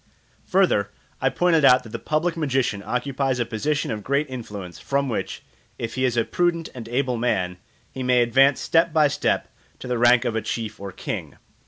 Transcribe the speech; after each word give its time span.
Further, 0.47 0.89
I 1.21 1.29
pointed 1.29 1.63
out 1.63 1.83
that 1.83 1.89
the 1.91 1.99
public 1.99 2.35
magician 2.35 2.81
occupies 2.83 3.39
a 3.39 3.45
position 3.45 3.91
of 3.91 4.03
great 4.03 4.27
influence, 4.31 4.79
from 4.79 5.09
which, 5.09 5.43
if 5.77 5.93
he 5.93 6.05
is 6.05 6.17
a 6.17 6.25
prudent 6.25 6.69
and 6.73 6.89
able 6.89 7.17
man, 7.17 7.57
he 7.91 8.01
may 8.01 8.23
advance 8.23 8.59
step 8.61 8.91
by 8.93 9.07
step 9.07 9.47
to 9.77 9.87
the 9.87 9.99
rank 9.99 10.25
of 10.25 10.35
a 10.35 10.41
chief 10.41 10.79
or 10.79 10.91
king. 10.91 11.35